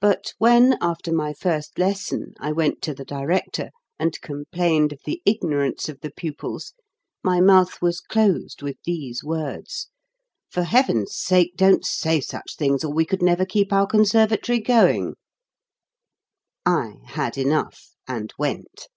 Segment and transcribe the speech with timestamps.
[0.00, 5.22] But when, after my first lesson, I went to the director and complained of the
[5.24, 6.72] ignorance of the pupils,
[7.22, 9.86] my mouth was closed with these words,
[10.50, 14.58] "For Heaven's sake, don't say such things, or we could never keep our conserva tory
[14.58, 15.14] going!"
[16.66, 18.88] I had enough, and went.